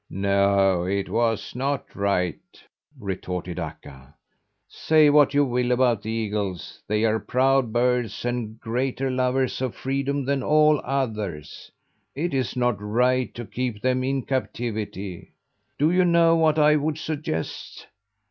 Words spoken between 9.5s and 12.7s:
of freedom than all others. It is